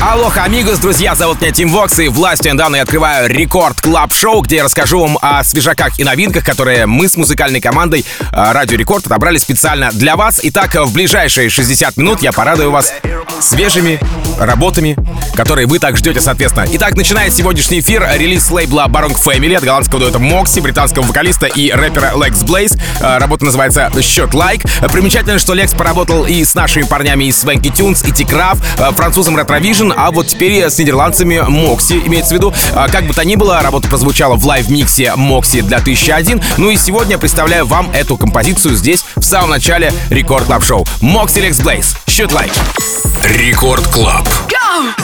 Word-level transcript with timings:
Алло, 0.00 0.32
амигос, 0.36 0.78
друзья, 0.78 1.16
зовут 1.16 1.40
меня 1.40 1.50
Тим 1.50 1.70
Вокс, 1.70 1.98
и 1.98 2.06
властью, 2.06 2.52
данной 2.52 2.66
мне, 2.66 2.76
я 2.76 2.82
открываю 2.82 3.28
Record 3.28 3.80
Club 3.80 4.14
Show, 4.14 4.42
где 4.42 4.56
я 4.56 4.64
расскажу 4.64 5.00
вам 5.00 5.18
о 5.20 5.42
свежаках 5.42 5.98
и 5.98 6.04
новинках, 6.04 6.44
которые 6.44 6.86
мы 6.86 7.08
с 7.08 7.16
музыкальной 7.16 7.60
командой 7.60 8.04
э, 8.20 8.52
Радио 8.52 8.76
Рекорд 8.76 9.06
отобрали 9.06 9.38
специально 9.38 9.90
для 9.90 10.14
вас. 10.14 10.38
Итак, 10.44 10.76
в 10.76 10.92
ближайшие 10.92 11.50
60 11.50 11.96
минут 11.96 12.22
я 12.22 12.30
порадую 12.30 12.70
вас 12.70 12.92
свежими 13.40 13.98
работами, 14.38 14.96
которые 15.34 15.66
вы 15.66 15.80
так 15.80 15.96
ждете, 15.96 16.20
соответственно. 16.20 16.66
Итак, 16.70 16.94
начинает 16.94 17.34
сегодняшний 17.34 17.80
эфир 17.80 18.08
релиз 18.14 18.50
лейбла 18.50 18.86
Barong 18.88 19.16
Family 19.16 19.56
от 19.56 19.64
голландского 19.64 20.00
дуэта 20.00 20.20
Moksi, 20.20 20.60
британского 20.60 21.04
вокалиста 21.04 21.46
и 21.46 21.72
рэпера 21.72 22.12
Lex 22.14 22.44
Blaze. 22.44 22.80
Э, 23.00 23.18
работа 23.18 23.44
называется 23.44 23.90
Shot 23.94 24.30
Like. 24.30 24.88
Примечательно, 24.92 25.40
что 25.40 25.54
Лекс 25.54 25.72
поработал 25.72 26.24
и 26.24 26.44
с 26.44 26.54
нашими 26.54 26.84
парнями 26.84 27.24
из 27.24 27.42
Swanky 27.42 27.72
Tunes, 27.72 28.06
и 28.06 28.12
э, 28.12 28.92
французом 28.92 29.36
Vision, 29.36 29.87
а 29.96 30.10
вот 30.10 30.28
теперь 30.28 30.64
с 30.64 30.78
нидерландцами 30.78 31.40
Мокси, 31.46 32.02
имеется 32.06 32.34
в 32.34 32.38
виду. 32.38 32.54
А, 32.74 32.88
как 32.88 33.06
бы 33.06 33.14
то 33.14 33.24
ни 33.24 33.36
было, 33.36 33.60
работа 33.62 33.88
прозвучала 33.88 34.36
в 34.36 34.46
лайв-миксе 34.46 35.14
Мокси 35.16 35.60
для 35.62 35.78
1001. 35.78 36.42
Ну 36.56 36.70
и 36.70 36.76
сегодня 36.76 37.18
представляю 37.18 37.66
вам 37.66 37.90
эту 37.92 38.16
композицию 38.16 38.74
здесь, 38.74 39.04
в 39.16 39.24
самом 39.24 39.50
начале 39.50 39.92
Рекорд 40.10 40.44
Клаб 40.46 40.64
Шоу. 40.64 40.86
Мокси 41.00 41.40
Лекс 41.40 41.60
Блейз. 41.60 41.96
Shoot 42.06 42.30
Like. 42.30 43.17
Рекорд 43.37 43.85
Клаб. 43.91 44.27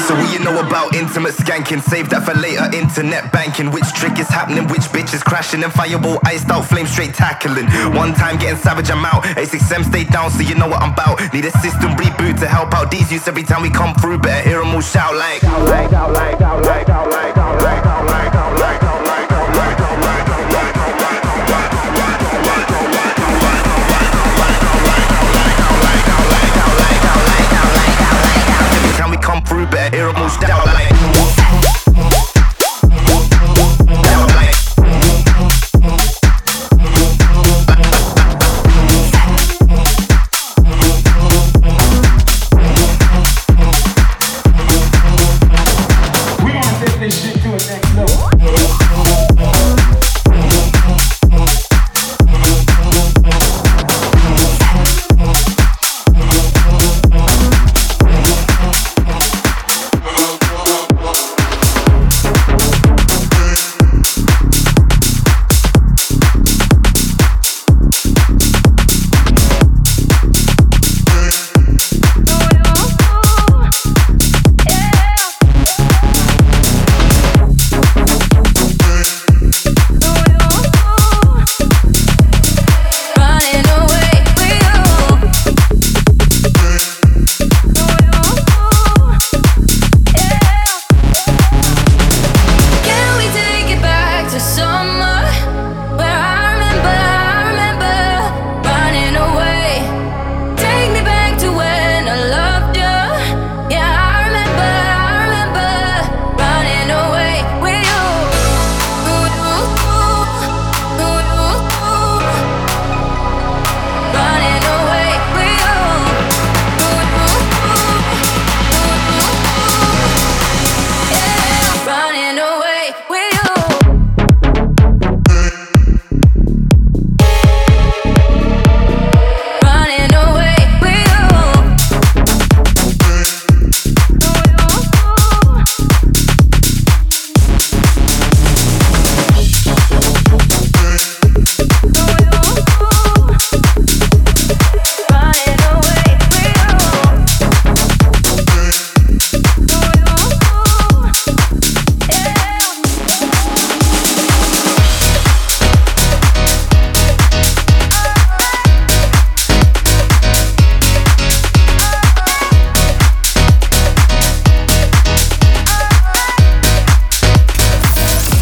So 0.07 0.15
what 0.15 0.33
you 0.33 0.39
know 0.39 0.59
about 0.59 0.95
intimate 0.95 1.33
skanking? 1.33 1.81
Save 1.81 2.09
that 2.09 2.23
for 2.25 2.33
later. 2.33 2.65
Internet 2.75 3.31
banking. 3.31 3.71
Which 3.71 3.85
trick 3.93 4.17
is 4.17 4.27
happening? 4.27 4.67
Which 4.67 4.89
bitch 4.89 5.13
is 5.13 5.21
crashing? 5.21 5.63
And 5.63 5.71
fireball 5.71 6.19
iced 6.25 6.49
out, 6.49 6.65
flame 6.65 6.87
straight 6.87 7.13
tackling. 7.13 7.67
One 7.93 8.13
time 8.13 8.37
getting 8.37 8.57
savage, 8.57 8.89
I'm 8.89 9.05
out. 9.05 9.23
A6M 9.37 9.85
stay 9.85 10.05
down, 10.05 10.31
so 10.31 10.41
you 10.41 10.55
know 10.55 10.67
what 10.67 10.81
I'm 10.81 10.93
about. 10.93 11.21
Need 11.33 11.45
a 11.45 11.51
system 11.59 11.91
reboot 12.01 12.39
to 12.39 12.47
help 12.47 12.73
out 12.73 12.89
these 12.89 13.11
youths 13.11 13.27
every 13.27 13.43
time 13.43 13.61
we 13.61 13.69
come 13.69 13.93
through. 13.95 14.19
Better 14.19 14.47
hear 14.47 14.59
them 14.59 14.73
all 14.73 14.81
shout 14.81 15.15
like. 15.15 15.43
Out 15.43 15.65
like, 15.65 15.93
out 15.93 16.13
like, 16.13 16.41
out 16.41 16.65
like, 16.65 16.89
out 16.89 17.09
like, 17.11 17.37
out 17.37 17.61
like, 17.61 17.85
out 17.85 18.05
like, 18.05 18.32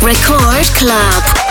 Record 0.02 0.66
Club. 0.74 1.41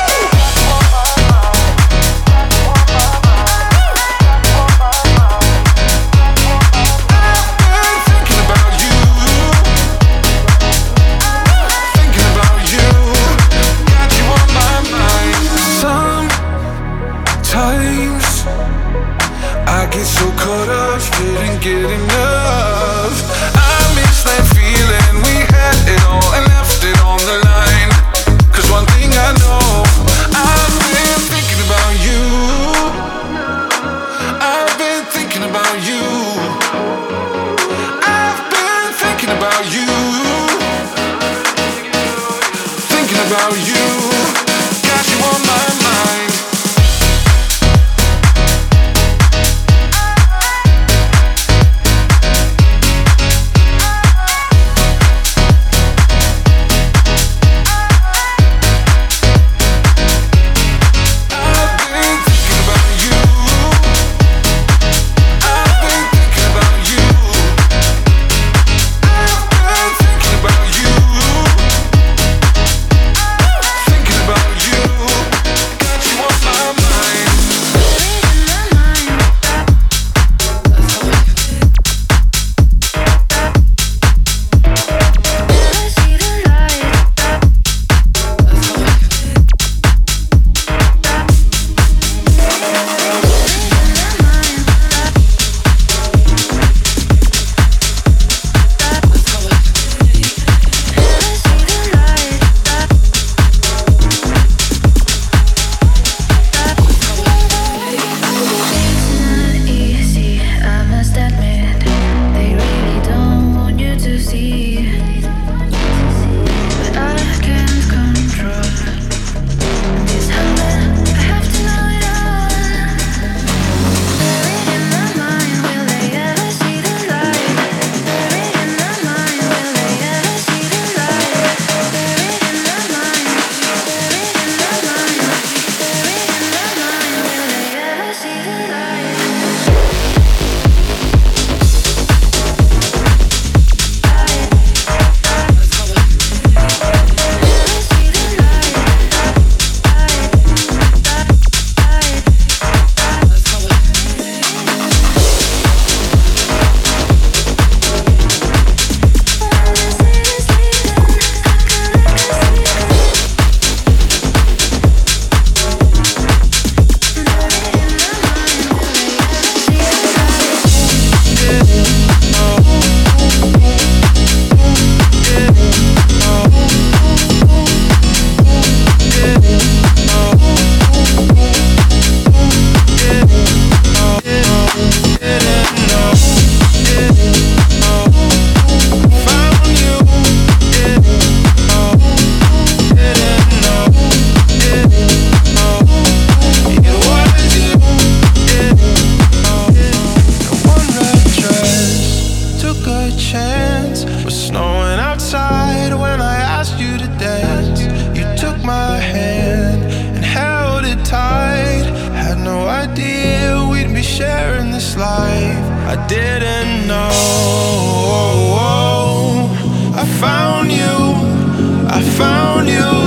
found 222.03 222.67
you. 222.69 223.00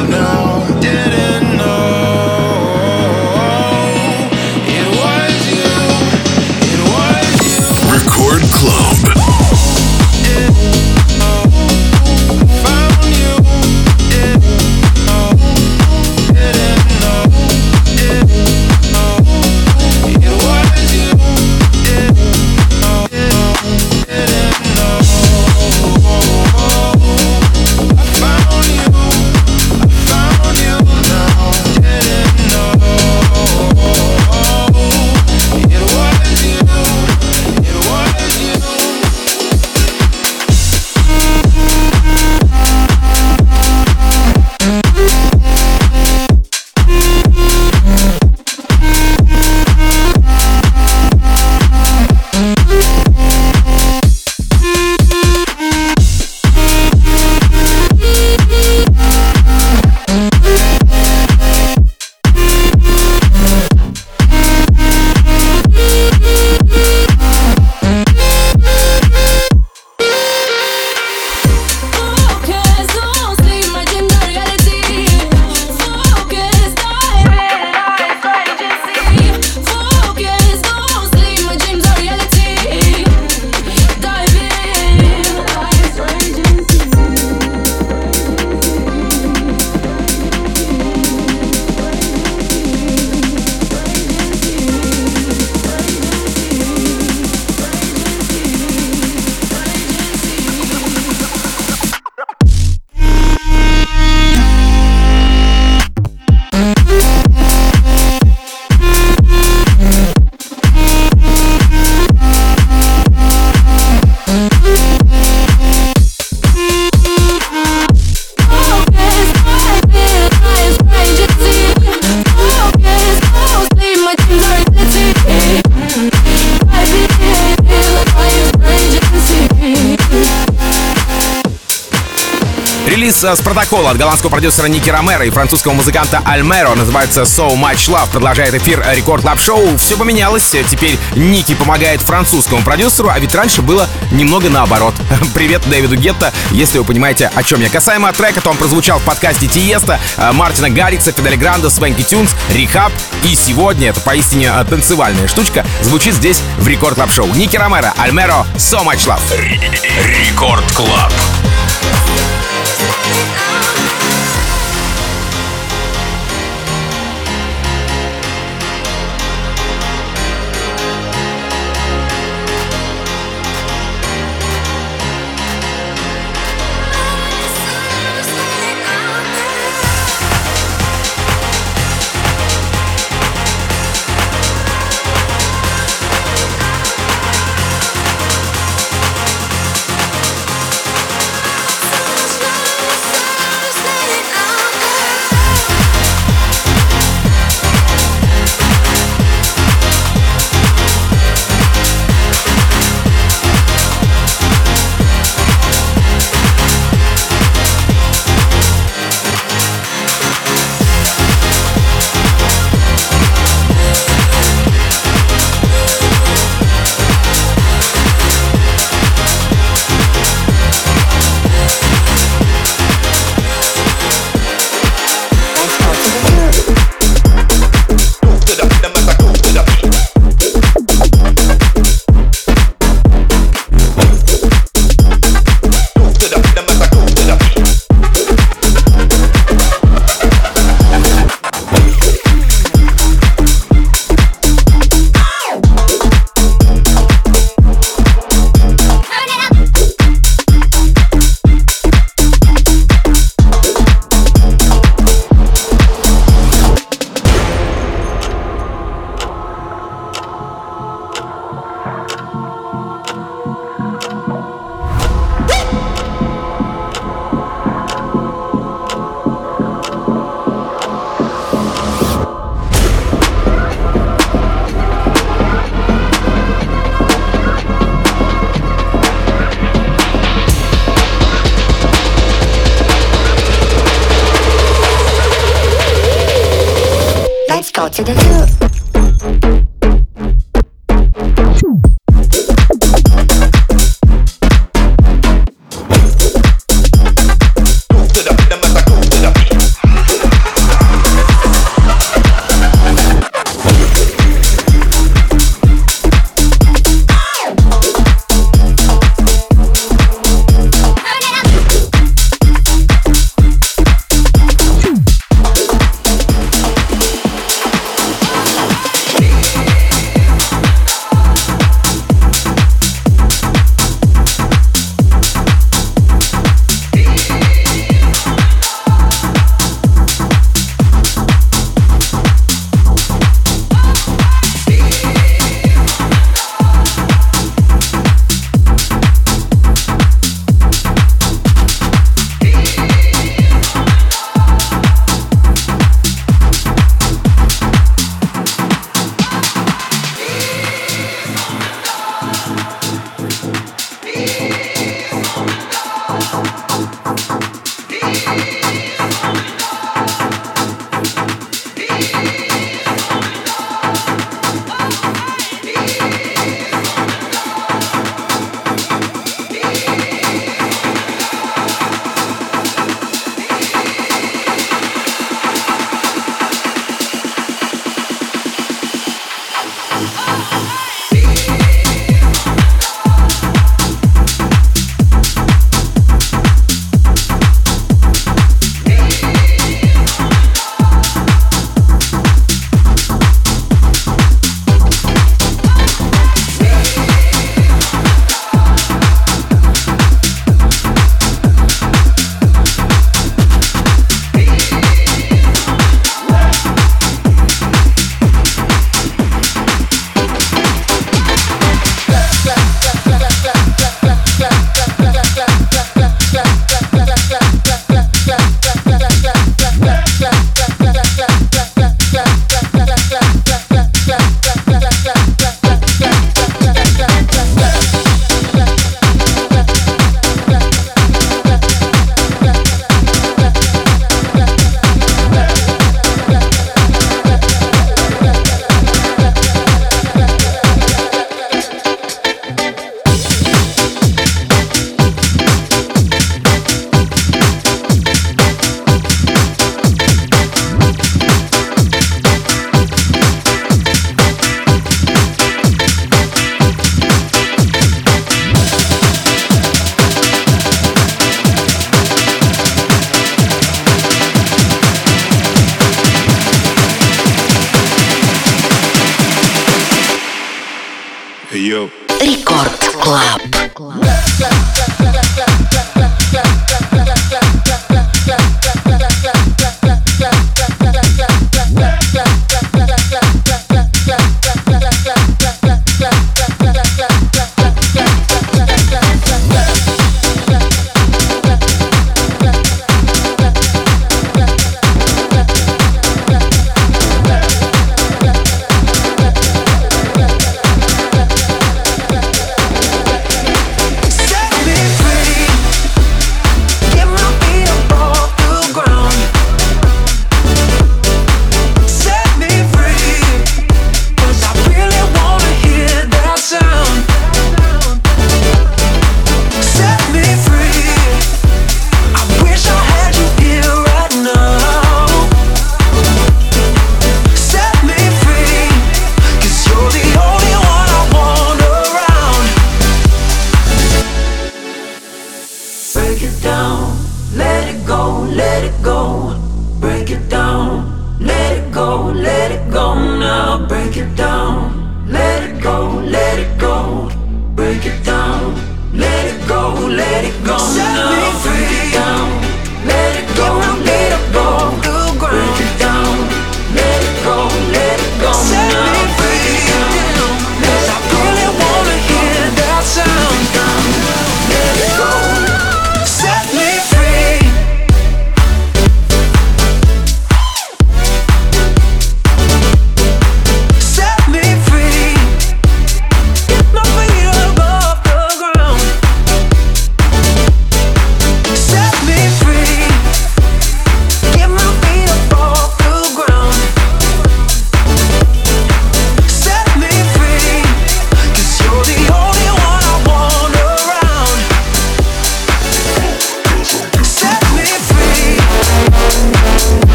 С 133.32 133.40
протокола 133.40 133.90
от 133.90 133.96
голландского 133.96 134.30
продюсера 134.30 134.66
Ники 134.66 134.90
Ромера 134.90 135.24
и 135.24 135.30
французского 135.30 135.72
музыканта 135.72 136.20
Альмеро. 136.26 136.74
Называется 136.74 137.22
So 137.22 137.56
Much 137.56 137.88
Love. 137.88 138.10
Продолжает 138.10 138.52
эфир 138.52 138.84
Record 138.92 139.22
Club 139.22 139.40
Show. 139.40 139.78
Все 139.78 139.96
поменялось. 139.96 140.54
Теперь 140.68 140.98
Ники 141.16 141.54
помогает 141.54 142.02
французскому 142.02 142.62
продюсеру, 142.62 143.08
а 143.08 143.18
ведь 143.18 143.34
раньше 143.34 143.62
было 143.62 143.88
немного 144.12 144.50
наоборот. 144.50 144.94
Привет 145.34 145.62
Дэвиду 145.66 145.96
Гетта, 145.96 146.34
если 146.50 146.78
вы 146.78 146.84
понимаете, 146.84 147.30
о 147.34 147.42
чем 147.42 147.62
я. 147.62 147.70
Касаемо 147.70 148.12
трека, 148.12 148.42
то 148.42 148.50
он 148.50 148.58
прозвучал 148.58 148.98
в 148.98 149.04
подкасте 149.04 149.46
Тиеста, 149.46 149.98
Мартина 150.34 150.68
Гаррикса, 150.68 151.12
Федде 151.12 151.29
Ле 151.29 151.36
Гранда, 151.36 151.70
Swanky 151.70 152.02
Tunes, 152.02 152.30
R3hab. 152.50 152.92
И 153.22 153.34
сегодня, 153.34 153.88
это 153.88 154.00
поистине 154.00 154.52
танцевальная 154.68 155.28
штучка, 155.28 155.64
звучит 155.80 156.14
здесь 156.14 156.42
в 156.58 156.68
Record 156.68 156.96
Club 156.96 157.10
Show. 157.10 157.28
Ники 157.34 157.56
Ромеро, 157.56 157.94
Альмеро, 157.96 158.46
So 158.56 158.84
Much 158.84 159.06
Love. 159.06 159.22
Record 159.40 160.70
Club. 160.72 161.12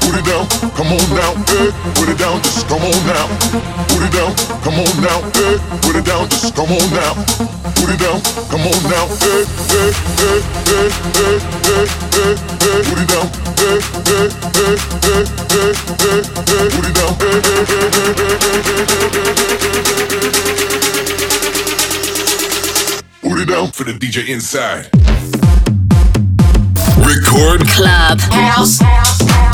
Put 0.00 0.18
it 0.18 0.24
down, 0.26 0.46
come 0.74 0.90
on 0.90 1.08
now, 1.14 1.34
put 1.94 2.08
it 2.08 2.18
down, 2.18 2.42
just 2.42 2.66
come 2.68 2.82
on 2.82 2.90
now, 3.06 3.26
put 3.88 4.02
it 4.02 4.12
down, 4.12 4.34
come 4.62 4.74
on 4.74 4.90
now, 5.00 5.20
put 5.82 5.96
it 5.96 6.04
down, 6.04 6.28
just 6.28 6.54
come 6.54 6.72
on 6.72 6.90
now, 6.90 7.14
put 7.78 7.90
it 7.90 7.98
down, 7.98 8.20
come 8.50 8.66
on 8.66 8.82
now, 8.90 9.06
hey, 9.22 9.44
hey, 9.70 9.92
hey, 10.18 10.40
hey, 10.66 10.90
hey, 11.14 11.38
hey, 11.62 11.86
hey, 12.58 12.82
put 12.88 12.98
it 12.98 13.08
down, 13.08 13.26
hey, 13.54 13.78
hey, 14.04 14.28
hey, 14.54 14.76
hey, 15.04 15.24
hey, 15.52 15.72
hey, 16.02 16.20
hey, 16.50 16.66
put 16.74 16.84
it 16.84 16.94
down, 16.94 17.12
put 23.22 23.38
it 23.38 23.48
down 23.48 23.70
For 23.72 23.84
the 23.84 23.92
DJ 23.92 24.28
inside. 24.28 25.43
Record 27.14 27.68
Club. 27.68 28.20
House. 28.22 28.78
Put 28.78 28.88
it 28.88 29.53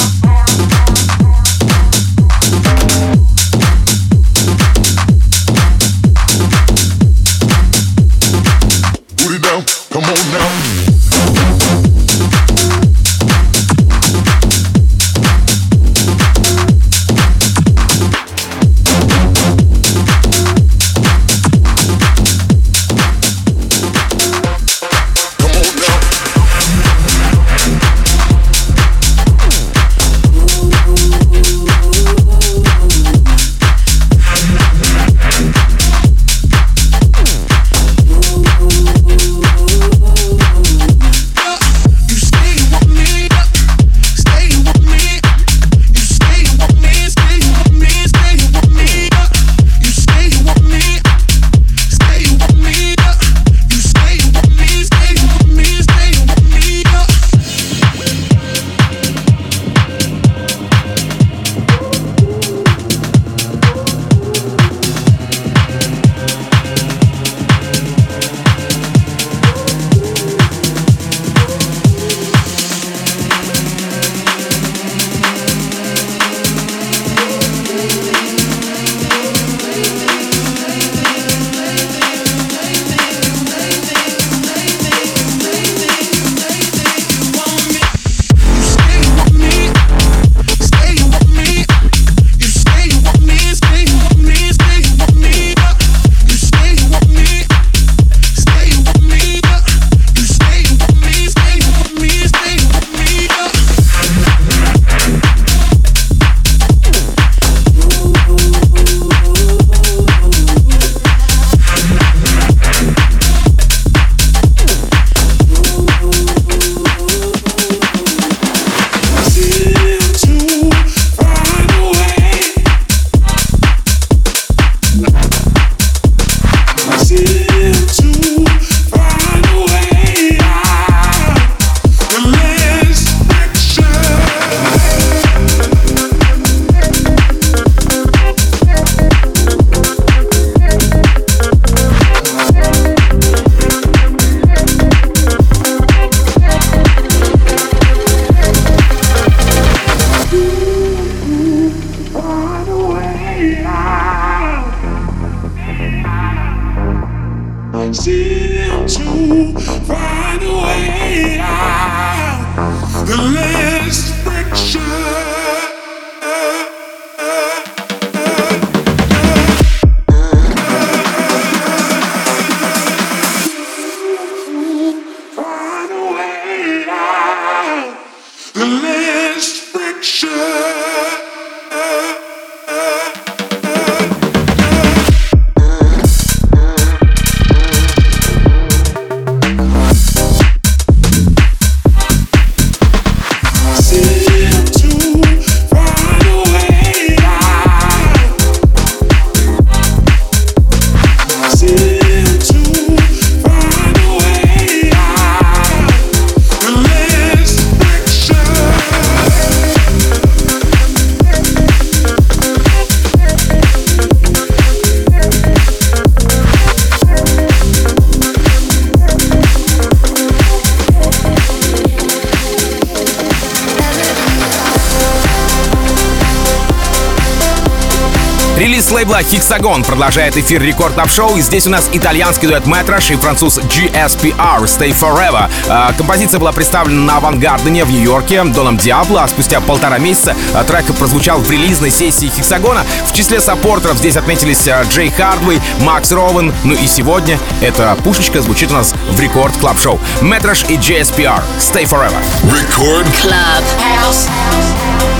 Лейбла 229.20 229.37
Hexagon 229.37 229.85
продолжает 229.85 230.37
эфир 230.37 230.62
Record 230.62 230.94
Club 230.94 231.11
Show. 231.11 231.37
И 231.37 231.40
здесь 231.42 231.66
у 231.66 231.70
нас 231.70 231.88
итальянский 231.92 232.48
дуэт 232.48 232.66
Мэтраш 232.66 233.11
и 233.11 233.16
француз 233.16 233.59
GSPR 233.59 234.62
Stay 234.64 234.98
Forever. 234.98 235.50
А, 235.68 235.92
композиция 235.92 236.40
была 236.40 236.52
представлена 236.52 237.00
на 237.00 237.16
Авангардене 237.18 237.85
в 237.85 237.90
Нью-Йорке 237.90 238.44
Доном 238.44 238.76
Диабло, 238.76 239.24
а 239.24 239.28
спустя 239.28 239.61
полтора 239.61 239.98
месяца 239.98 240.35
а, 240.54 240.64
трек 240.64 240.87
прозвучал 240.94 241.38
в 241.38 241.50
релизной 241.50 241.90
сессии 241.90 242.30
Hexagon. 242.35 242.78
В 243.06 243.12
числе 243.12 243.40
саппортеров 243.40 243.98
здесь 243.98 244.16
отметились 244.16 244.66
а, 244.68 244.83
Джей 244.85 245.11
Хардвей, 245.11 245.61
Макс 245.80 246.11
Роуэн. 246.12 246.52
Ну 246.64 246.74
и 246.74 246.87
сегодня 246.87 247.38
эта 247.61 247.96
пушечка 248.02 248.40
звучит 248.40 248.70
у 248.70 248.74
нас 248.74 248.94
в 249.11 249.20
Record 249.20 249.56
Club 249.59 249.78
Show. 249.78 250.00
Мэтраш 250.22 250.64
и 250.68 250.76
GSPR 250.76 251.42
Stay 251.59 251.85
Forever. 251.85 252.20
Record 252.44 253.06
Club. 253.22 253.64
Sunshine 254.11 255.19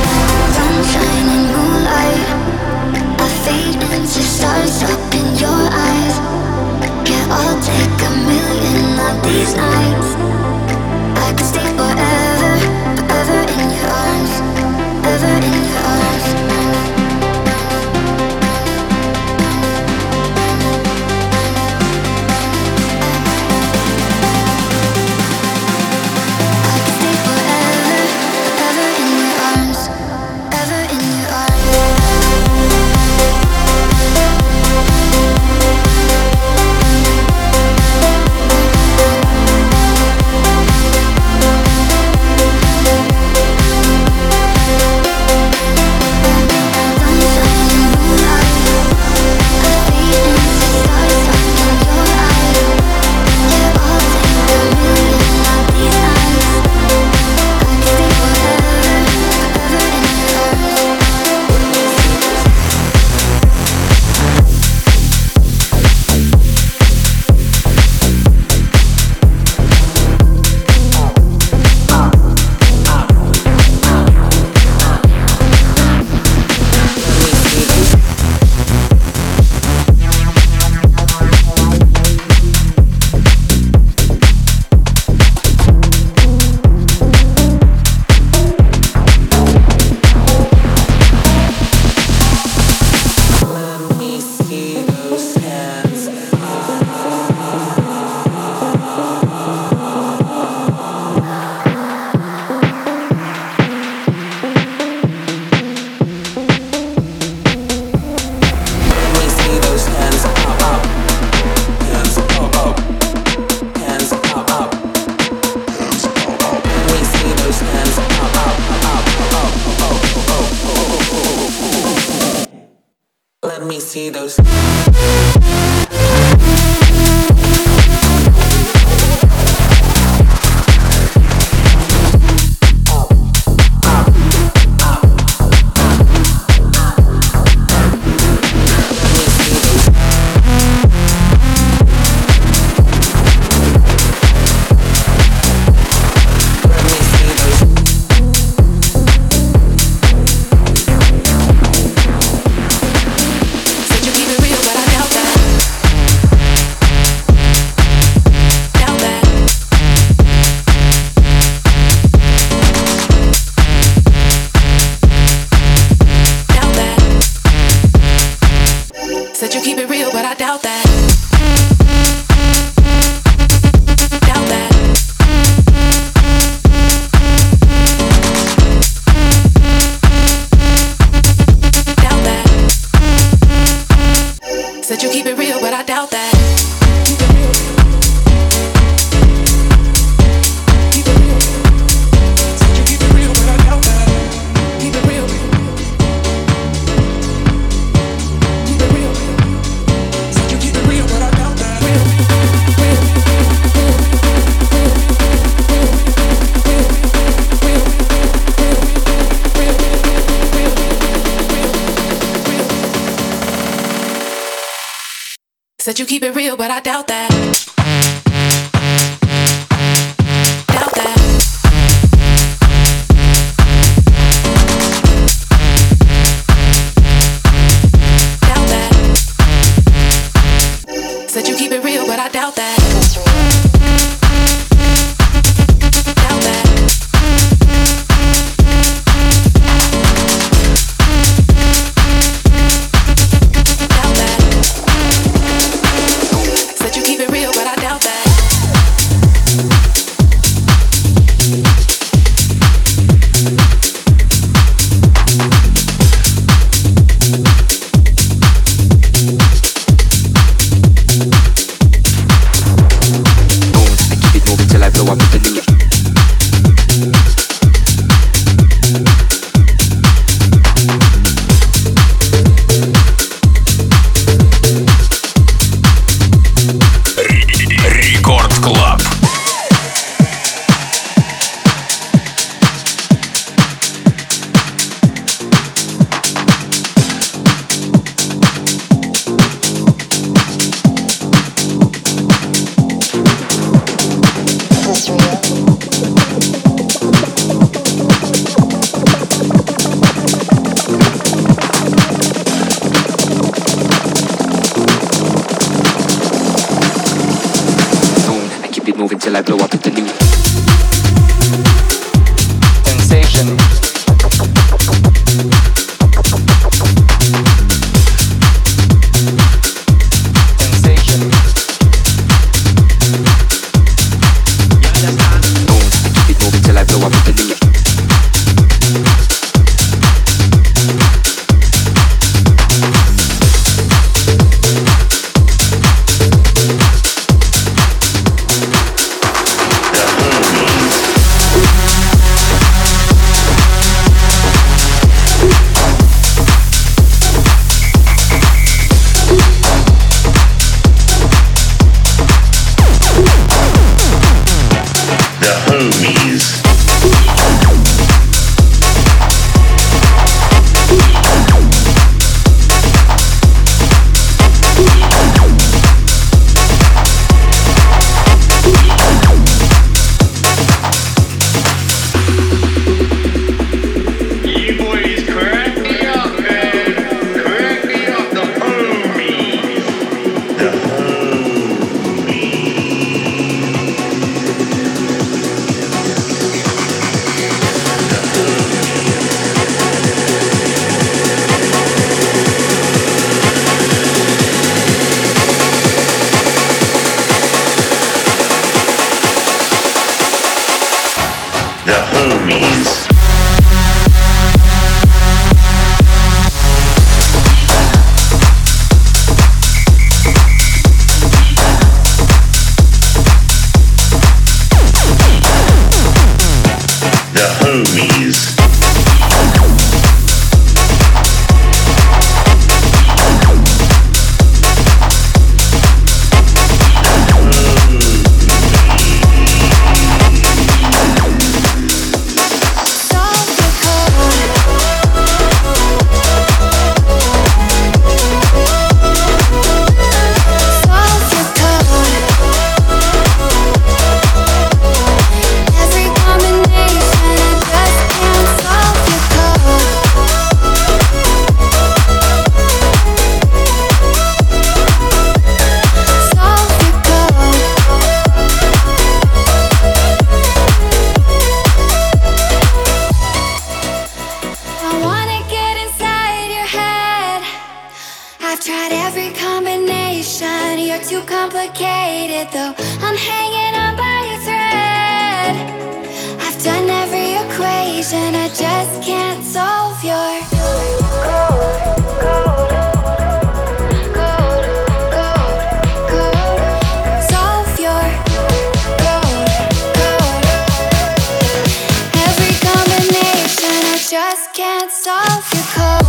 these 9.31 9.55
nights. 9.55 10.20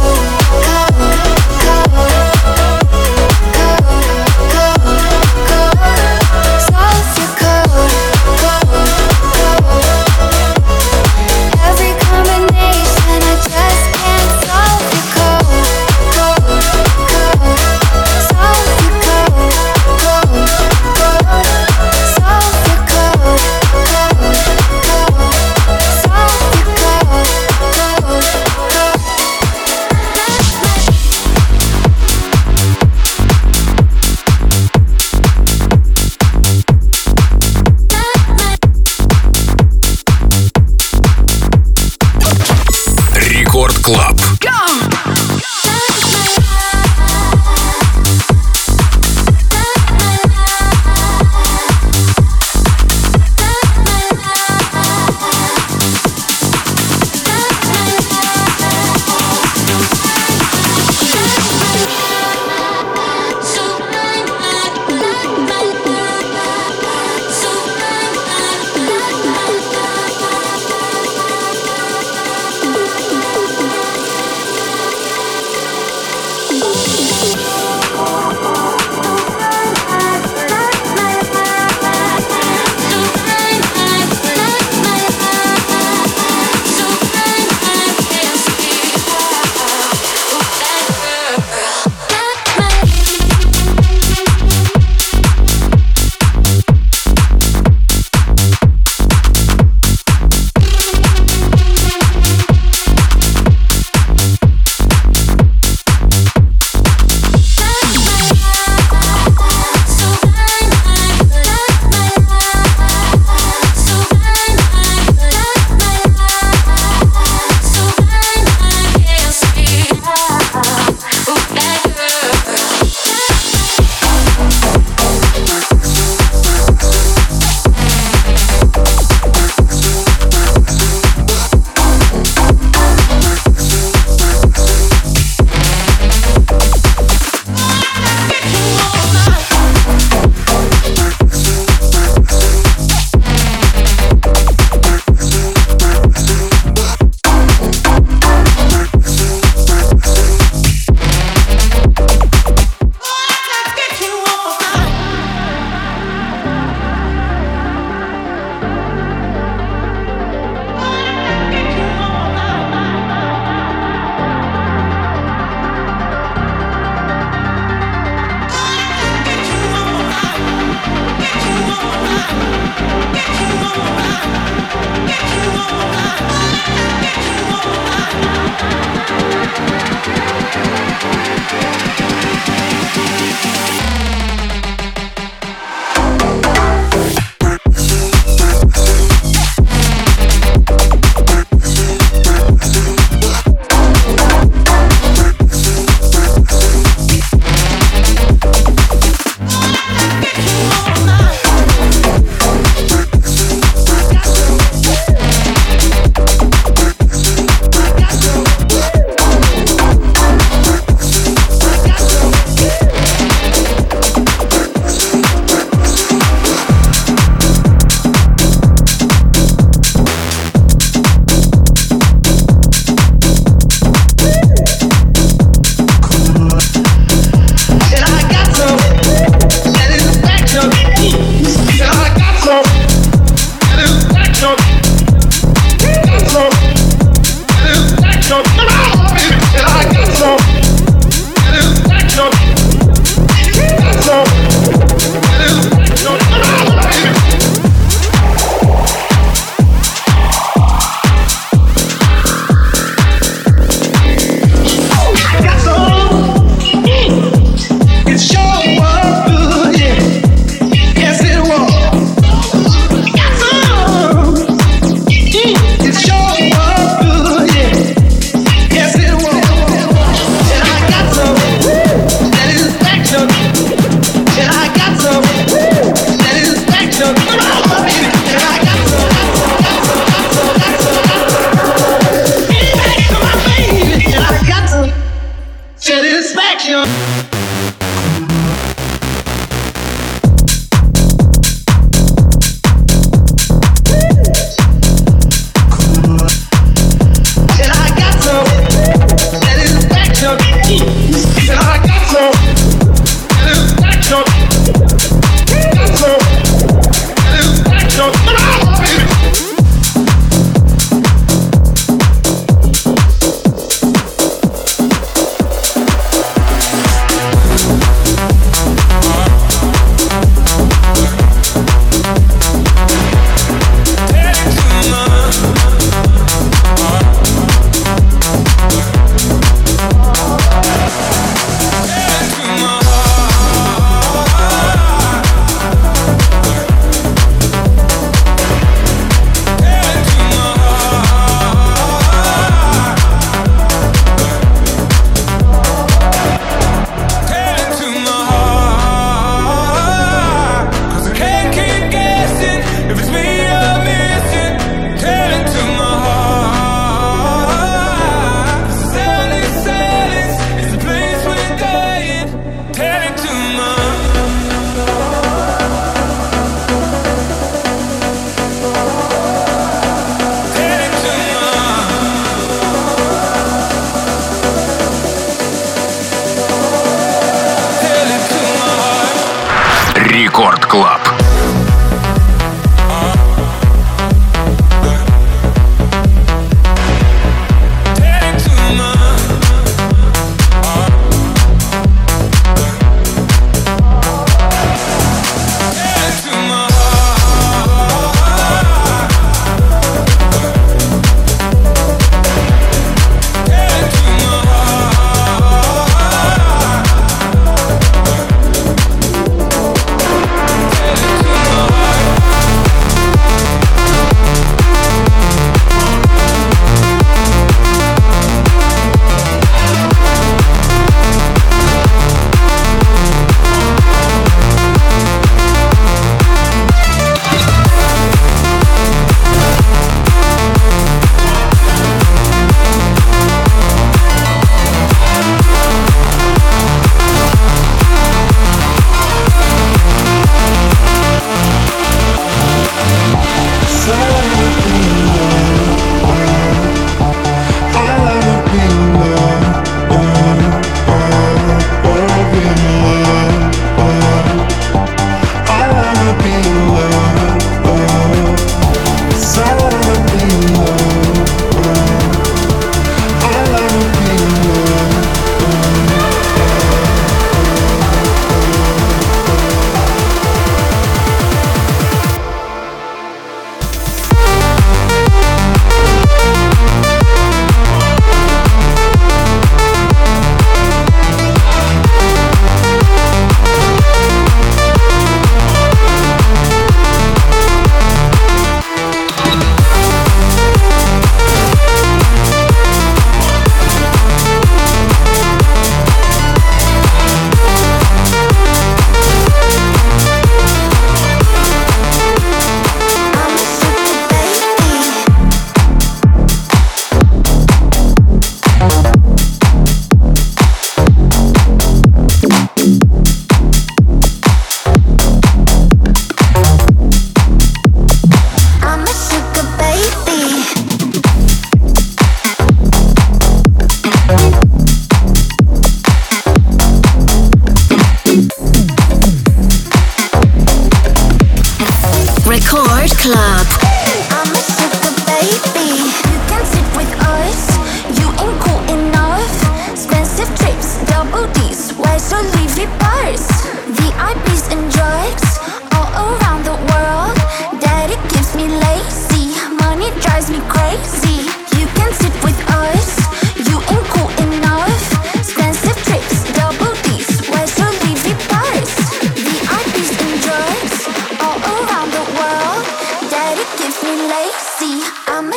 Oh. 0.03 0.40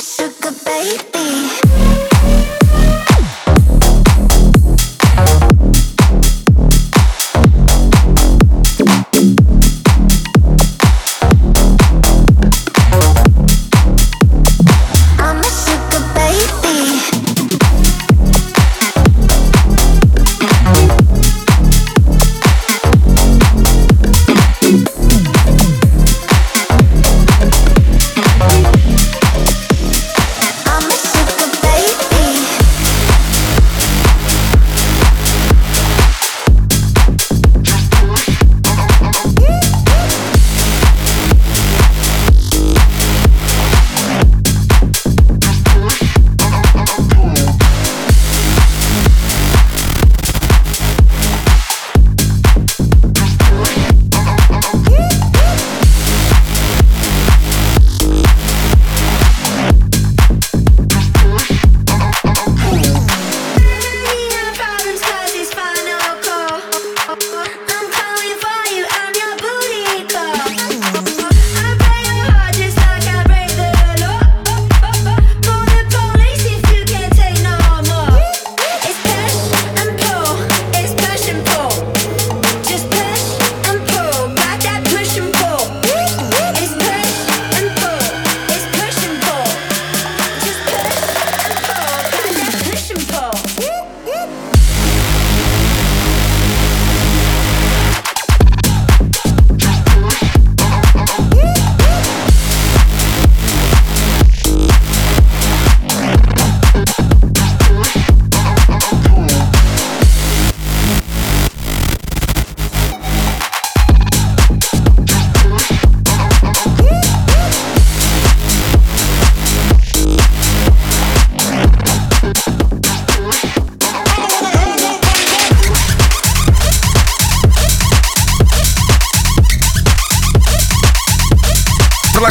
Sugar 0.04 0.52
baby. 0.66 1.63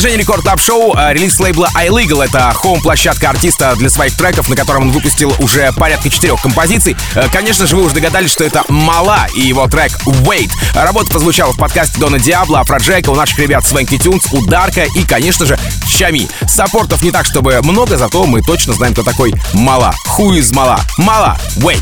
Продолжение 0.03 0.25
рекорд 0.25 0.43
клаб 0.43 0.59
шоу 0.59 0.93
релиз 1.11 1.39
лейбла 1.39 1.69
iLegal. 1.77 2.25
Это 2.25 2.51
хоум-площадка 2.53 3.29
артиста 3.29 3.73
для 3.77 3.89
своих 3.89 4.17
треков, 4.17 4.49
на 4.49 4.55
котором 4.57 4.81
он 4.81 4.91
выпустил 4.91 5.33
уже 5.39 5.71
порядка 5.71 6.09
четырех 6.09 6.41
композиций. 6.41 6.97
Э, 7.15 7.29
Конечно 7.31 7.65
же, 7.67 7.77
вы 7.77 7.83
уже 7.83 7.95
догадались, 7.95 8.29
что 8.29 8.43
это 8.43 8.65
Мала 8.67 9.27
и 9.33 9.39
его 9.39 9.65
трек 9.69 9.93
Wait. 10.05 10.51
Работа 10.75 11.09
прозвучала 11.09 11.53
в 11.53 11.57
подкасте 11.57 12.01
Дона 12.01 12.19
Диабло, 12.19 12.59
Афроджека, 12.59 13.11
у 13.11 13.15
наших 13.15 13.39
ребят 13.39 13.65
Свенки 13.65 13.97
Тюнс, 13.97 14.25
Ударка 14.33 14.83
и, 14.83 15.05
конечно 15.05 15.45
же, 15.45 15.57
Чами. 15.87 16.27
Саппортов 16.49 17.01
не 17.01 17.11
так, 17.11 17.25
чтобы 17.25 17.61
много, 17.61 17.97
зато 17.97 18.25
мы 18.25 18.41
точно 18.41 18.73
знаем, 18.73 18.91
кто 18.91 19.03
такой 19.03 19.33
Мала. 19.53 19.93
Who 20.17 20.37
is 20.37 20.53
Мала? 20.53 20.81
Мала, 20.97 21.37
Wait. 21.59 21.81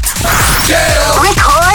Record 1.18 1.71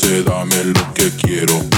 dame 0.00 0.64
lo 0.64 0.94
que 0.94 1.10
quiero. 1.10 1.71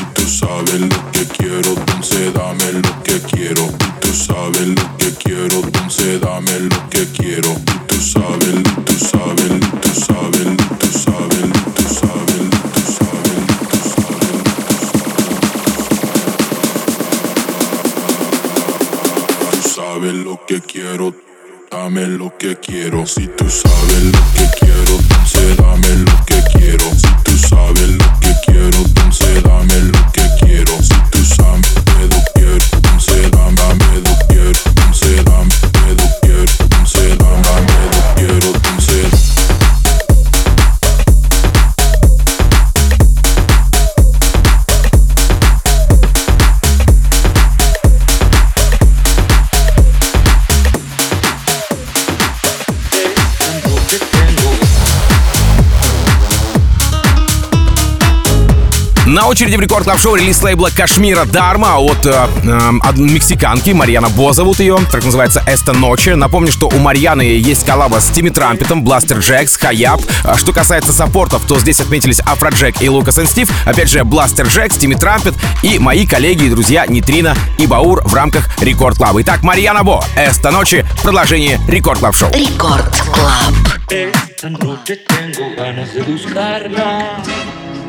Очереди 59.35 59.57
в 59.57 59.61
Record 59.61 59.83
Club 59.83 59.99
Show 59.99 60.15
релиз 60.15 60.41
лейбла 60.45 60.71
KSHMR 60.71 61.25
Dharma 61.25 61.79
от 61.79 62.07
э, 62.07 62.29
э, 62.45 62.71
мексиканки 62.95 63.71
Марьяна 63.71 64.09
Бо 64.09 64.33
зовут 64.33 64.61
ее, 64.61 64.79
так 64.93 65.05
называется 65.05 65.43
Esta 65.45 65.73
Noche. 65.73 66.11
Напомню, 66.11 66.53
что 66.53 66.69
у 66.69 66.79
Марьяны 66.79 67.23
есть 67.23 67.67
коллаба 67.67 67.99
с 68.01 68.07
Тимми 68.11 68.29
Трампетом, 68.29 68.85
Blasterjaxx, 68.85 69.57
R3hab. 69.57 70.01
А 70.23 70.37
Что 70.37 70.53
касается 70.53 70.93
саппортов, 70.93 71.45
то 71.49 71.59
здесь 71.59 71.81
отметились 71.81 72.21
Афро 72.21 72.51
Джек 72.51 72.81
и 72.81 72.89
Лукас 72.89 73.19
и 73.19 73.27
Стив. 73.27 73.51
Опять 73.67 73.91
же, 73.91 74.05
Blasterjaxx, 74.05 74.77
Тимми 74.77 74.95
Трампет 74.95 75.35
и 75.65 75.81
мои 75.81 76.07
коллеги 76.07 76.45
и 76.45 76.51
друзья 76.51 76.87
Нитрина 76.87 77.35
и 77.59 77.67
Баур 77.67 78.05
в 78.05 78.15
рамках 78.15 78.49
Record 78.63 78.99
Club 78.99 79.14
а. 79.14 79.21
Итак, 79.23 79.43
Марьяна 79.43 79.83
Бо, 79.83 80.05
Esta 80.15 80.53
Noche, 80.53 80.87
продолжение 81.03 81.59
Record 81.67 81.99
Club 81.99 82.15
Show. 82.15 82.31
Record 82.31 82.97
Club. 83.13 83.75
Esta 83.91 84.49
noche 84.49 84.97
tengo 84.97 85.55
ganas 85.57 85.95
de 85.95 86.03
buscarla, 86.03 87.23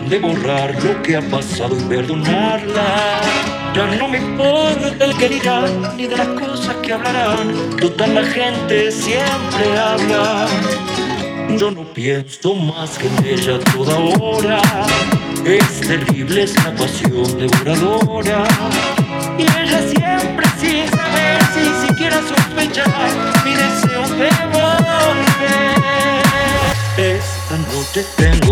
de 0.09 0.19
borrar 0.19 0.75
lo 0.83 1.01
que 1.01 1.15
ha 1.15 1.21
pasado 1.21 1.75
y 1.79 1.83
perdonarla. 1.83 3.21
Ya 3.75 3.85
no 3.97 4.07
me 4.07 4.19
importa 4.19 5.03
el 5.03 5.17
que 5.17 5.29
dirán, 5.29 5.97
ni 5.97 6.07
de 6.07 6.17
las 6.17 6.27
cosas 6.27 6.75
que 6.83 6.93
hablarán. 6.93 7.53
Toda 7.79 8.07
la 8.07 8.23
gente 8.23 8.91
siempre 8.91 9.77
habla. 9.77 10.47
Yo 11.57 11.71
no 11.71 11.83
pienso 11.93 12.55
más 12.55 12.97
que 12.97 13.07
en 13.07 13.25
ella 13.25 13.59
toda 13.73 13.97
hora. 14.19 14.61
Es 15.45 15.81
terrible 15.81 16.43
esta 16.43 16.71
pasión 16.75 17.37
devoradora. 17.37 18.43
Y 19.37 19.43
ella 19.43 19.81
siempre 19.93 20.45
sin 20.59 20.87
saber, 20.89 21.39
sin 21.53 21.87
siquiera 21.87 22.17
sospechar, 22.21 22.91
mi 23.43 23.51
deseo 23.51 24.03
de 24.19 24.29
volver. 24.53 25.75
Esta 26.97 27.57
noche 27.57 28.05
tengo 28.15 28.44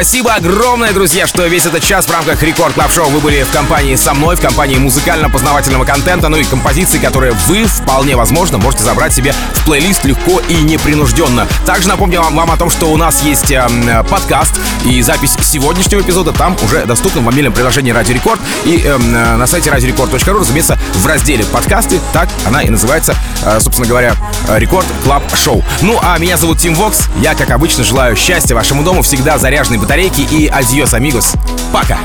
Спасибо 0.00 0.32
огромное, 0.32 0.94
друзья, 0.94 1.26
что 1.26 1.46
весь 1.46 1.66
этот 1.66 1.82
час 1.84 2.06
в 2.06 2.10
рамках 2.10 2.42
Record 2.42 2.72
Club 2.72 2.90
Show 2.90 3.10
вы 3.10 3.20
были 3.20 3.42
в 3.42 3.50
компании 3.52 3.96
со 3.96 4.14
мной, 4.14 4.34
в 4.34 4.40
компании 4.40 4.78
музыкально-познавательного 4.78 5.84
контента, 5.84 6.30
ну 6.30 6.38
и 6.38 6.44
композиции, 6.44 6.96
которые 6.96 7.32
вы, 7.46 7.66
вполне 7.66 8.16
возможно, 8.16 8.56
можете 8.56 8.82
забрать 8.82 9.12
себе 9.12 9.34
в 9.52 9.64
плейлист 9.66 10.02
легко 10.06 10.40
и 10.48 10.54
непринужденно. 10.62 11.46
Также 11.66 11.86
напомню 11.86 12.22
вам, 12.22 12.34
вам 12.34 12.50
о 12.50 12.56
том, 12.56 12.70
что 12.70 12.86
у 12.86 12.96
нас 12.96 13.22
есть 13.22 13.50
эм, 13.50 14.06
подкаст 14.06 14.58
и 14.86 15.02
запись 15.02 15.36
сегодняшнего 15.42 16.00
эпизода 16.00 16.32
там 16.32 16.56
уже 16.64 16.86
доступна 16.86 17.20
в 17.20 17.24
мобильном 17.24 17.52
приложении 17.52 17.90
Радио 17.90 18.14
Рекорд 18.14 18.40
и 18.64 18.78
эм, 18.78 19.14
э, 19.14 19.36
на 19.36 19.46
сайте 19.46 19.68
radiorecord.ru, 19.68 20.40
разумеется, 20.40 20.78
в 20.94 21.06
разделе 21.06 21.44
подкасты, 21.44 22.00
так 22.14 22.30
она 22.46 22.62
и 22.62 22.70
называется, 22.70 23.14
э, 23.44 23.60
собственно 23.60 23.86
говоря, 23.86 24.16
э, 24.48 24.58
Record 24.58 24.86
Club 25.04 25.24
Show. 25.36 25.62
Ну, 25.82 25.98
а 26.02 26.16
меня 26.16 26.38
зовут 26.38 26.56
Тим 26.56 26.74
Вокс, 26.74 27.02
я, 27.20 27.34
как 27.34 27.50
обычно, 27.50 27.84
желаю 27.84 28.16
счастья 28.16 28.54
вашему 28.54 28.82
дому, 28.82 29.02
всегда 29.02 29.36
заряженной 29.36 29.76
батарейки 29.90 30.20
и 30.20 30.46
адьос, 30.46 30.94
амигос. 30.94 31.34
Пока! 31.72 31.98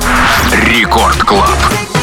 Рекорд 0.51 1.23
Клаб. 1.23 1.94